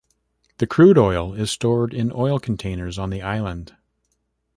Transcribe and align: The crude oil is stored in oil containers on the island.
The 0.57 0.65
crude 0.65 0.97
oil 0.97 1.35
is 1.35 1.51
stored 1.51 1.93
in 1.93 2.11
oil 2.11 2.39
containers 2.39 2.97
on 2.97 3.11
the 3.11 3.21
island. 3.21 3.75